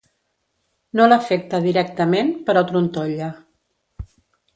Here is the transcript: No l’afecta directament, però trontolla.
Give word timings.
No 0.99 1.05
l’afecta 1.11 1.59
directament, 1.65 2.31
però 2.47 2.63
trontolla. 2.73 3.29